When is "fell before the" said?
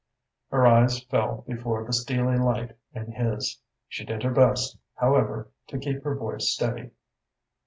1.03-1.93